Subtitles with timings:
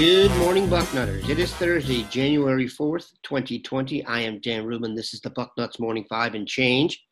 [0.00, 1.28] Good morning, Bucknutters.
[1.28, 4.02] It is Thursday, January 4th, 2020.
[4.06, 4.94] I am Dan Rubin.
[4.94, 7.04] This is the Bucknuts Morning Five and Change.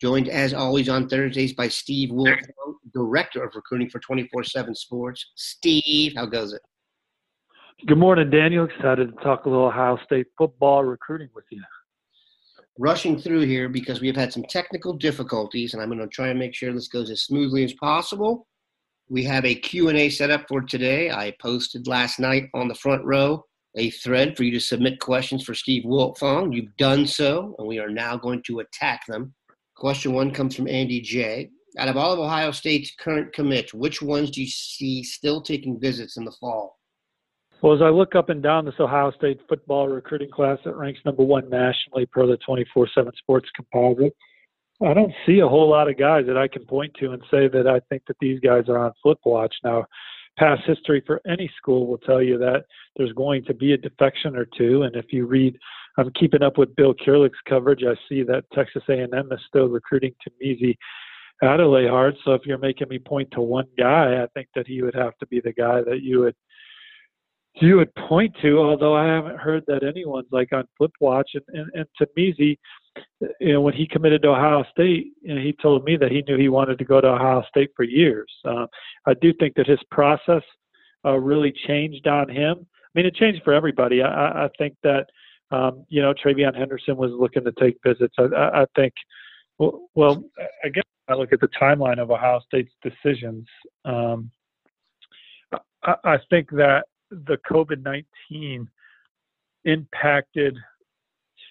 [0.00, 5.24] Joined as always on Thursdays by Steve Wiltfong, Director of Recruiting for 24 7 Sports.
[5.36, 6.60] Steve, how goes it?
[7.86, 8.64] Good morning, Daniel.
[8.64, 11.62] Excited to talk a little Ohio State football recruiting with you.
[12.80, 16.30] Rushing through here because we have had some technical difficulties, and I'm going to try
[16.30, 18.48] and make sure this goes as smoothly as possible.
[19.08, 21.10] We have a Q&A set up for today.
[21.10, 23.44] I posted last night on the front row
[23.76, 26.54] a thread for you to submit questions for Steve Wiltfong.
[26.54, 29.34] You've done so, and we are now going to attack them.
[29.76, 31.50] Question one comes from Andy J.
[31.76, 35.80] Out of all of Ohio State's current commits, which ones do you see still taking
[35.80, 36.78] visits in the fall?
[37.62, 41.00] Well, as I look up and down this Ohio State football recruiting class that ranks
[41.04, 44.14] number one nationally per the 24 7 sports composite,
[44.82, 47.48] I don't see a whole lot of guys that I can point to and say
[47.48, 49.54] that I think that these guys are on flip watch.
[49.62, 49.86] Now,
[50.36, 52.64] past history for any school will tell you that
[52.96, 54.82] there's going to be a defection or two.
[54.82, 55.56] And if you read,
[55.96, 57.84] I'm keeping up with Bill Kurelic's coverage.
[57.84, 60.76] I see that Texas A&M is still recruiting Tunmise
[61.42, 62.12] Adeleye.
[62.24, 65.16] So if you're making me point to one guy, I think that he would have
[65.18, 66.34] to be the guy that you would
[67.60, 68.58] you would point to.
[68.58, 71.30] Although I haven't heard that anyone's like on flip watch.
[71.34, 71.86] And and, and
[73.40, 76.22] you know, when he committed to Ohio State, you know, he told me that he
[76.22, 78.30] knew he wanted to go to Ohio State for years.
[78.44, 78.66] Uh,
[79.06, 80.42] I do think that his process
[81.04, 82.58] uh, really changed on him.
[82.60, 84.02] I mean, it changed for everybody.
[84.02, 85.06] I, I think that,
[85.50, 88.14] um, you know, TreVeyon Henderson was looking to take visits.
[88.18, 88.92] I, I, I think,
[89.58, 90.24] well, well,
[90.64, 93.46] I guess I look at the timeline of Ohio State's decisions.
[93.84, 94.30] Um,
[95.82, 98.68] I, I think that the COVID 19
[99.64, 100.56] impacted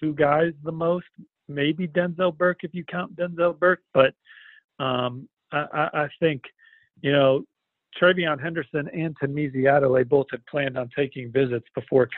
[0.00, 1.06] two guys the most
[1.48, 4.14] maybe Denzel Burke if you count Denzel Burke, but
[4.78, 6.42] um, I, I, think
[7.00, 7.44] you know
[8.00, 12.08] TreVeyon Henderson and Tunmise Adeleye both had planned on taking visits before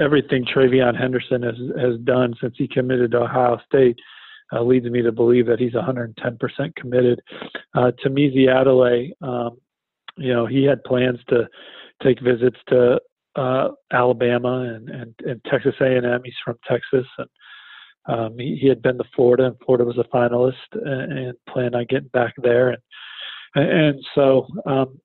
[0.00, 3.98] everything TreVeyon Henderson has has done since he committed to Ohio State.
[4.52, 7.20] Uh, leads me to believe that he's 110% committed.
[7.74, 9.56] Uh, Tunmise Adeleye, um,
[10.16, 11.48] you know, he had plans to
[12.02, 13.00] take visits to
[13.36, 16.20] uh, Alabama and, and, and Texas A&M.
[16.24, 17.28] He's from Texas, and
[18.06, 21.74] um, he, he had been to Florida, and Florida was a finalist, and, and planned
[21.74, 22.70] on getting back there.
[22.70, 22.78] And
[23.54, 24.98] and so um,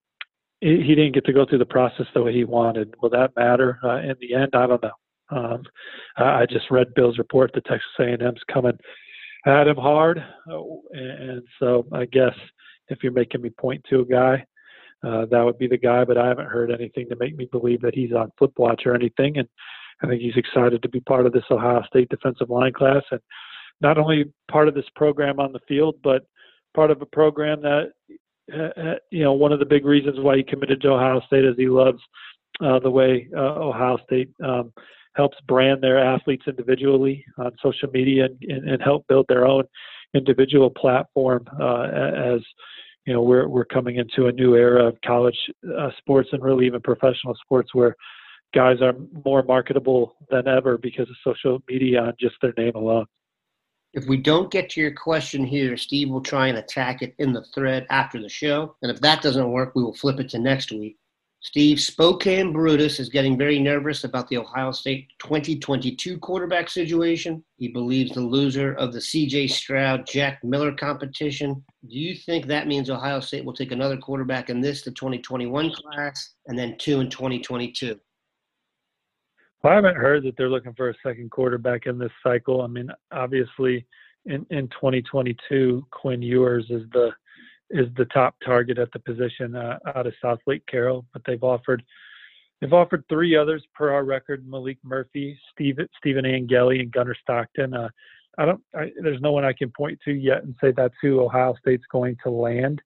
[0.59, 2.93] he, he didn't get to go through the process the way he wanted.
[3.01, 4.51] Will that matter uh, in the end?
[4.53, 4.91] I don't know.
[5.31, 5.63] Um,
[6.17, 8.77] I just read Bill's report that Texas A&M's coming
[9.45, 10.17] at him hard,
[10.51, 10.59] uh,
[10.91, 12.33] and so I guess
[12.87, 14.43] if you're making me point to a guy,
[15.05, 16.03] uh, that would be the guy.
[16.03, 18.95] But I haven't heard anything to make me believe that he's on flip watch or
[18.95, 19.37] anything.
[19.37, 19.47] And
[20.01, 23.19] I think he's excited to be part of this Ohio State defensive line class and
[23.81, 26.25] not only part of this program on the field, but
[26.75, 27.91] part of a program that,
[28.53, 31.45] uh, uh, you know, one of the big reasons why he committed to Ohio State
[31.45, 31.99] is he loves
[32.61, 34.71] uh, the way uh, Ohio State um,
[35.15, 39.63] helps brand their athletes individually on social media and, and, and help build their own
[40.13, 42.41] individual platform uh, as
[43.05, 45.37] you know we're we're coming into a new era of college
[45.77, 47.95] uh, sports and really even professional sports where
[48.53, 48.93] guys are
[49.25, 53.05] more marketable than ever because of social media and just their name alone.
[53.93, 57.33] If we don't get to your question here, Steve will try and attack it in
[57.33, 58.75] the thread after the show.
[58.83, 60.97] And if that doesn't work, we will flip it to next week.
[61.41, 67.43] Steve, Spokane Brutus is getting very nervous about the Ohio State 2022 quarterback situation.
[67.55, 71.63] He believes the loser of the CJ Stroud Jack Miller competition.
[71.87, 75.71] Do you think that means Ohio State will take another quarterback in this, the 2021
[75.71, 77.97] class, and then two in 2022?
[79.61, 82.61] Well, I haven't heard that they're looking for a second quarterback in this cycle.
[82.61, 83.85] I mean, obviously,
[84.25, 87.11] in in 2022, Quinn Ewers is the
[87.69, 91.43] is the top target at the position uh, out of South Lake Carroll, but they've
[91.43, 91.83] offered
[92.61, 97.73] they've offered three others per our record: Maalik Murphy, Steve, Stephen Angeli, and Gunnar Stockton.
[97.73, 97.89] Uh,
[98.37, 98.61] I don't.
[98.73, 101.85] I, there's no one I can point to yet and say that's who Ohio State's
[101.91, 102.81] going to land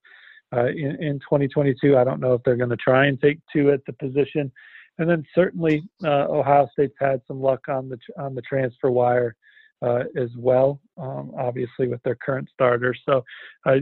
[0.52, 1.96] uh, in, in 2022.
[1.96, 4.50] I don't know if they're going to try and take two at the position
[4.98, 9.34] and then certainly uh, Ohio State's had some luck on the on the transfer wire
[9.82, 12.98] uh, as well, um, obviously with their current starters.
[13.04, 13.22] So
[13.66, 13.76] uh,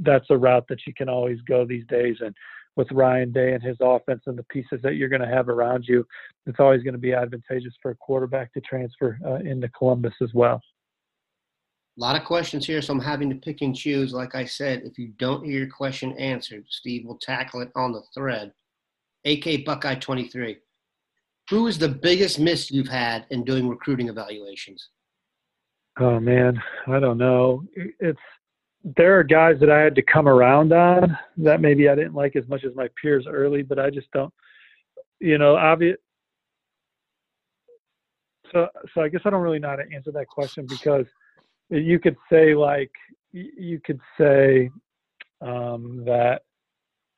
[0.00, 2.16] that's a route that you can always go these days.
[2.20, 2.34] And
[2.76, 5.84] with Ryan Day and his offense and the pieces that you're going to have around
[5.86, 6.04] you,
[6.46, 10.30] it's always going to be advantageous for a quarterback to transfer uh, into Columbus as
[10.34, 10.60] well.
[11.96, 14.12] A lot of questions here, so I'm having to pick and choose.
[14.12, 17.92] Like I said, if you don't hear your question answered, Steve will tackle it on
[17.92, 18.52] the thread.
[19.24, 20.58] AK Buckeye 23.
[21.50, 24.88] Who is the biggest miss you've had in doing recruiting evaluations?
[26.00, 27.64] Oh man, I don't know.
[27.74, 28.18] It's
[28.84, 32.36] there are guys that I had to come around on that maybe I didn't like
[32.36, 34.32] as much as my peers early, but I just don't,
[35.20, 35.96] you know, obvious.
[38.52, 41.06] So, so I guess I don't really know how to answer that question because
[41.70, 42.90] you could say like
[43.32, 44.70] you could say
[45.40, 46.42] um, that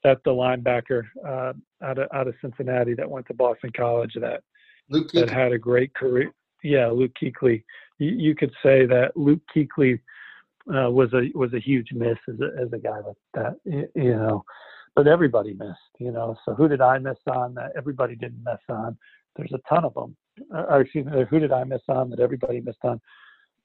[0.06, 4.40] that the linebacker uh, out of out of Cincinnati that went to Boston College that
[4.88, 6.30] Luke that had a great career.
[6.62, 7.64] Yeah, Luke Kuechly.
[7.98, 9.98] You, you could say that Luke Kuechly
[10.72, 13.56] uh, was a was a huge miss as a, as a guy like that.
[13.64, 14.44] You know,
[14.94, 15.94] but everybody missed.
[15.98, 18.96] You know, so who did I miss on that everybody didn't miss on?
[19.34, 20.16] There's a ton of them.
[20.54, 23.00] Uh, or excuse me, who did I miss on that everybody missed on?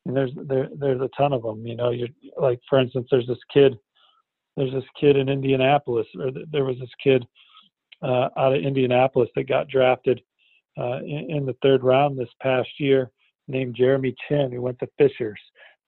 [0.08, 1.68] And there's there there's a ton of them.
[1.68, 3.78] You know, you're like for instance, there's this kid.
[4.58, 7.26] There's this kid in Indianapolis, or there was this kid
[8.02, 10.22] uh, out of Indianapolis that got drafted
[10.78, 13.12] uh, in, in the third round this past year,
[13.48, 15.40] named Jeremy Chinn, who went to Fishers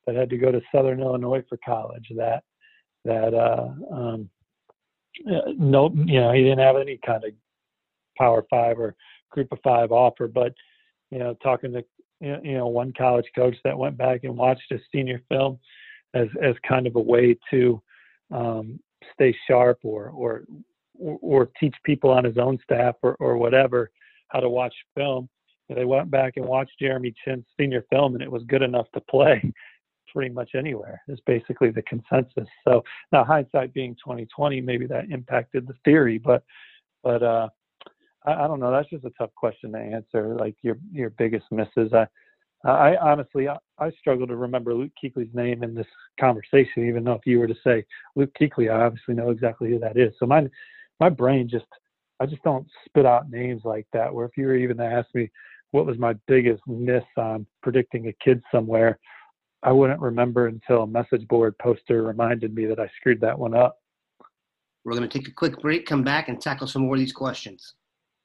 [0.05, 2.07] that had to go to Southern Illinois for college.
[2.15, 2.43] That
[3.05, 4.29] that uh, um,
[5.25, 7.31] no, you know, he didn't have any kind of
[8.17, 8.95] Power Five or
[9.31, 10.27] Group of Five offer.
[10.27, 10.53] But
[11.11, 11.83] you know, talking to
[12.19, 15.59] you know one college coach that went back and watched his senior film
[16.13, 17.81] as as kind of a way to
[18.33, 18.79] um,
[19.13, 20.43] stay sharp or or
[20.99, 23.91] or teach people on his own staff or, or whatever
[24.29, 25.29] how to watch film.
[25.69, 28.87] And they went back and watched Jeremy Chinn's senior film, and it was good enough
[28.93, 29.41] to play
[30.13, 32.47] pretty much anywhere is basically the consensus.
[32.67, 36.43] So now hindsight being 2020, maybe that impacted the theory, but
[37.03, 37.49] but uh,
[38.25, 38.71] I, I, don't know.
[38.71, 40.35] That's just a tough question to answer.
[40.35, 41.93] Like your your biggest misses.
[41.93, 42.07] I
[42.63, 45.87] I honestly I, I struggle to remember Luke Kuechly's name in this
[46.19, 49.79] conversation, even though if you were to say Luke Kuechly, I obviously know exactly who
[49.79, 50.13] that is.
[50.19, 50.47] So my
[50.99, 51.65] my brain just
[52.19, 54.13] I just don't spit out names like that.
[54.13, 55.29] Where if you were even to ask me
[55.71, 58.99] what was my biggest miss on predicting a kid somewhere,
[59.63, 63.55] I wouldn't remember until a message board poster reminded me that I screwed that one
[63.55, 63.79] up.
[64.85, 67.13] We're going to take a quick break, come back, and tackle some more of these
[67.13, 67.75] questions.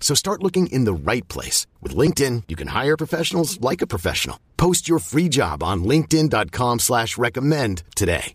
[0.00, 1.66] So start looking in the right place.
[1.82, 4.38] With LinkedIn, you can hire professionals like a professional.
[4.56, 8.34] Post your free job on linkedin.com slash recommend today.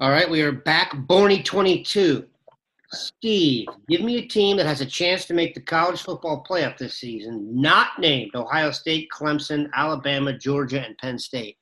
[0.00, 0.92] All right, we are back.
[0.92, 2.26] Borny 22.
[2.92, 6.76] Steve, give me a team that has a chance to make the college football playoff
[6.76, 11.56] this season, not named Ohio State, Clemson, Alabama, Georgia, and Penn State.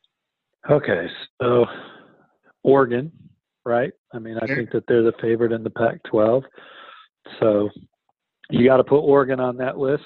[0.68, 1.06] Okay,
[1.40, 1.66] so
[2.62, 3.12] Oregon,
[3.64, 3.92] right?
[4.12, 6.42] I mean, I think that they're the favorite in the Pac-12.
[7.38, 7.68] So
[8.50, 10.02] you got to put Oregon on that list.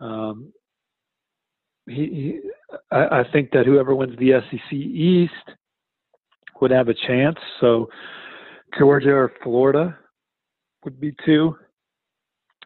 [0.00, 0.52] Um,
[1.86, 2.40] he, he
[2.90, 5.32] I, I, think that whoever wins the SEC East
[6.60, 7.38] would have a chance.
[7.60, 7.88] So
[8.78, 9.96] Georgia or Florida
[10.84, 11.56] would be two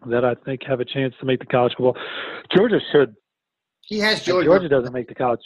[0.06, 1.96] that I think have a chance to make the college football.
[2.56, 3.14] Georgia should.
[3.82, 4.46] He has Georgia.
[4.46, 5.40] Georgia doesn't make the college.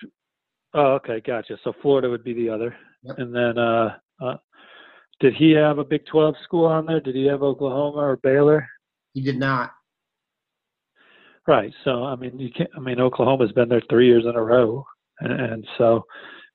[0.75, 1.59] Oh, okay, gotcha.
[1.65, 3.19] So Florida would be the other, yep.
[3.19, 4.37] and then uh, uh,
[5.21, 7.01] did he have a Big 12 school on there?
[7.01, 8.69] Did he have Oklahoma or Baylor?
[9.15, 9.73] He did not.
[11.47, 11.73] Right.
[11.85, 12.71] So I mean, you can't.
[12.77, 14.85] I mean, Oklahoma's been there three years in a row,
[15.21, 16.05] and, and so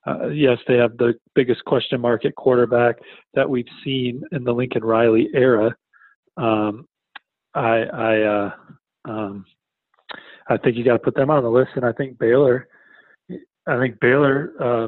[0.08, 2.96] uh, yes, they have the biggest question mark at quarterback
[3.34, 5.76] that we've seen in the Lincoln Riley era.
[6.38, 6.88] Um,
[7.54, 8.52] I I uh,
[9.06, 9.46] um,
[10.48, 12.68] I think you got to put them on the list, and I think Baylor.
[13.68, 14.88] I think Baylor uh,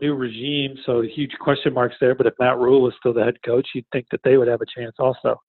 [0.00, 2.16] new regime, so huge question marks there.
[2.16, 4.60] But if Matt Rhule was still the head coach, you'd think that they would have
[4.60, 5.40] a chance also.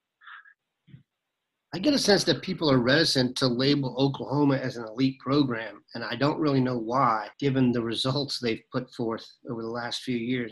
[1.73, 5.83] I get a sense that people are reticent to label Oklahoma as an elite program,
[5.93, 10.01] and I don't really know why, given the results they've put forth over the last
[10.01, 10.49] few years.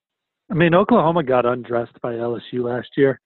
[0.52, 3.20] I mean, Oklahoma got undressed by LSU last year,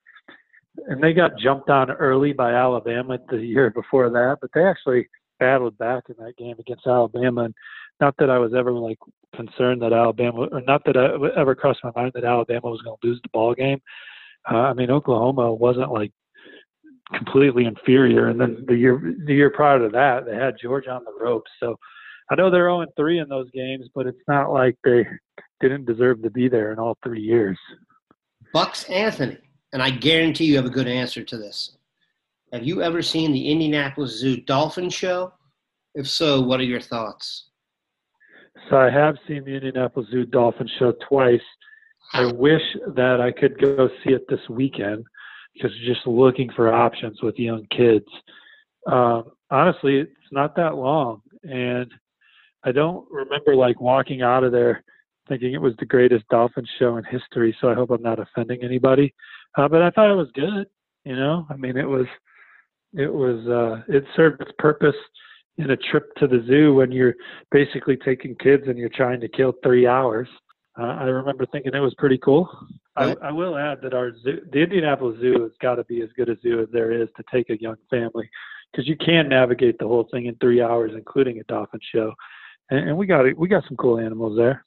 [0.88, 5.10] and they got jumped on early by Alabama the year before that, but they actually
[5.40, 7.44] battled back in that game against Alabama.
[7.44, 7.56] And
[8.00, 9.00] not that I was ever like
[9.36, 12.96] concerned that Alabama, or not that I ever crossed my mind that Alabama was going
[13.02, 13.82] to lose the ball game.
[14.50, 16.12] Uh, I mean, Oklahoma wasn't like
[17.14, 21.04] completely inferior, and then the year the year prior to that, they had Georgia on
[21.04, 21.52] the ropes.
[21.60, 21.78] So
[22.30, 25.06] I know they're 0 3 in those games, but it's not like they
[25.60, 27.58] didn't deserve to be there in all three years.
[28.54, 29.38] Bucks Anthony,
[29.74, 31.78] and I guarantee you have a good answer to this.
[32.52, 35.34] Have you ever seen the Indianapolis Zoo Dolphin Show?
[35.96, 37.50] If so, what are your thoughts?
[38.70, 41.42] So I have seen the Indianapolis Zoo Dolphin Show twice.
[42.14, 42.62] I wish
[42.96, 45.06] that I could go see it this weekend
[45.54, 48.06] because just looking for options with young kids.
[48.88, 51.92] Um, honestly, it's not that long, and
[52.64, 54.84] I don't remember like walking out of there
[55.28, 57.56] thinking it was the greatest dolphin show in history.
[57.62, 59.14] So I hope I'm not offending anybody.
[59.58, 60.68] Uh, but I thought it was good.
[61.06, 62.06] You know, I mean, it was,
[62.94, 64.96] it was, uh, it served its purpose
[65.58, 67.16] in a trip to the zoo when you're
[67.52, 70.28] basically taking kids and you're trying to kill three hours.
[70.80, 72.50] Uh, I remember thinking it was pretty cool.
[72.96, 76.10] I, I will add that our zoo, the Indianapolis Zoo, has got to be as
[76.18, 78.30] good a zoo as there is to take a young family,
[78.72, 82.14] because you can navigate the whole thing in three hours, including a dolphin show,
[82.70, 84.66] and, and we got we got some cool animals there.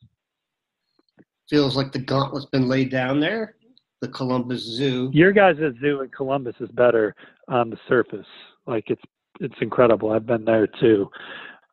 [1.50, 3.57] Feels like the gauntlet's been laid down there.
[4.00, 5.11] The Columbus Zoo.
[5.12, 7.14] Your guys' zoo in Columbus is better
[7.49, 8.26] on the surface.
[8.66, 9.02] Like it's
[9.40, 10.12] it's incredible.
[10.12, 11.11] I've been there too,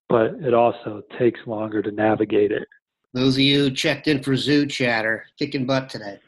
[0.09, 2.67] but it also takes longer to navigate it.
[3.13, 6.19] Those of you who checked in for zoo chatter, kicking butt today.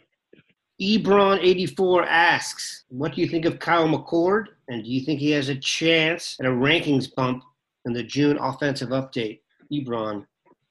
[0.82, 4.46] Ebron84 asks, What do you think of Kyle McCord?
[4.68, 7.44] And do you think he has a chance at a rankings bump
[7.86, 9.40] in the June offensive update?
[9.72, 10.26] Ebron.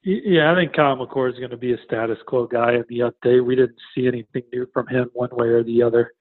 [0.05, 3.11] Yeah, I think Kyle McCord is going to be a status quo guy in the
[3.11, 3.45] update.
[3.45, 6.13] We didn't see anything new from him one way or the other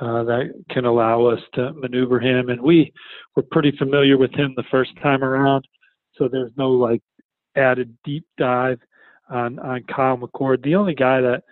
[0.00, 2.48] uh, that can allow us to maneuver him.
[2.48, 2.92] And we
[3.36, 5.64] were pretty familiar with him the first time around,
[6.16, 7.02] so there's no like
[7.56, 8.80] added deep dive
[9.30, 10.64] on on Kyle McCord.
[10.64, 11.44] The only guy that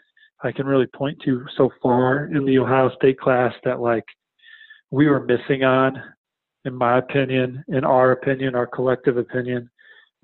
[0.42, 4.04] I can really point to so far in the Ohio State class that like
[4.90, 6.02] we were missing on,
[6.64, 9.70] in my opinion, in our opinion, our collective opinion,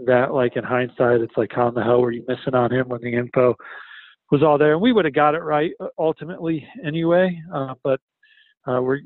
[0.06, 2.88] that like in hindsight, it's like how in the hell were you missing on him
[2.88, 3.54] when the info
[4.30, 4.72] was all there?
[4.72, 8.00] And we would have got it right uh, ultimately anyway, uh, but
[8.66, 9.00] uh, we're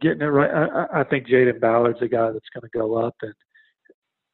[0.00, 0.50] getting it right.
[0.50, 3.34] I, I think Jayden Ballard's a guy that's going to go up, and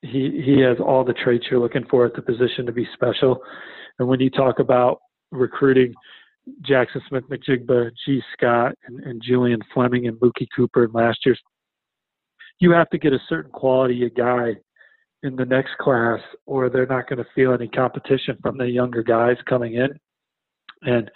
[0.02, 3.40] he he has all the traits you're looking for at the position to be special.
[3.98, 5.92] And when you talk about recruiting
[6.62, 11.40] Jaxon Smith-Njigba, Gee Scott, and, and Julian Fleming and Mookie Cooper in last year's,
[12.58, 14.54] you have to get a certain quality of guy
[15.22, 19.02] in the next class, or they're not going to feel any competition from the younger
[19.02, 19.88] guys coming in.
[20.82, 21.10] And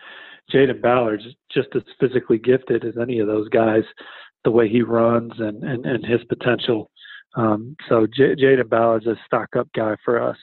[0.53, 3.83] Jayden Ballard's just as physically gifted as any of those guys,
[4.45, 6.91] the way he runs and, and, and his potential.
[7.35, 10.37] Um, so J- Jayden Ballard's a stock up guy for us.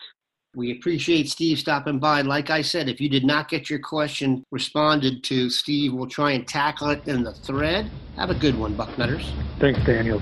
[0.53, 2.23] We appreciate Steve stopping by.
[2.23, 6.31] Like I said, if you did not get your question responded to, Steve will try
[6.31, 7.89] and tackle it in the thread.
[8.17, 9.31] Have a good one, Bucknutters.
[9.59, 10.21] Thanks, Daniel.